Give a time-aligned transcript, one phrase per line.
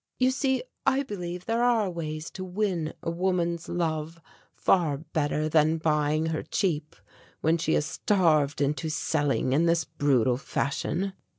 [0.17, 4.19] You see, I believe there are ways to win a woman's love
[4.55, 6.95] far better than buying her cheap
[7.41, 11.13] when she is starved into selling in this brutal fashion."